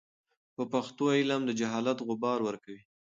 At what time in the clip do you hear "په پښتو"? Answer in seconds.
0.55-1.05